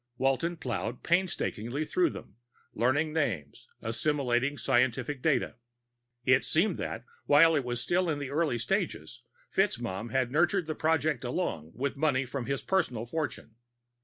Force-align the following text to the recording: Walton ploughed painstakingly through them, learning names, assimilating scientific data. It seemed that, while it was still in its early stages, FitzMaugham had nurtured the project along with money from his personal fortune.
Walton 0.17 0.57
ploughed 0.57 1.03
painstakingly 1.03 1.85
through 1.85 2.09
them, 2.09 2.37
learning 2.73 3.13
names, 3.13 3.67
assimilating 3.83 4.57
scientific 4.57 5.21
data. 5.21 5.57
It 6.25 6.43
seemed 6.43 6.79
that, 6.79 7.03
while 7.27 7.55
it 7.55 7.63
was 7.63 7.81
still 7.81 8.09
in 8.09 8.19
its 8.19 8.31
early 8.31 8.57
stages, 8.57 9.21
FitzMaugham 9.53 10.09
had 10.09 10.31
nurtured 10.31 10.65
the 10.65 10.73
project 10.73 11.23
along 11.23 11.73
with 11.75 11.97
money 11.97 12.25
from 12.25 12.47
his 12.47 12.63
personal 12.63 13.05
fortune. 13.05 13.57